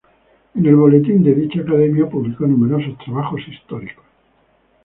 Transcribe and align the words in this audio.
En 0.55 0.65
el 0.65 0.75
boletín 0.77 1.23
de 1.23 1.35
dicha 1.35 1.61
Academia 1.61 2.09
publicó 2.09 2.47
numerosos 2.47 2.97
trabajos 3.05 3.41
históricos. 3.47 4.03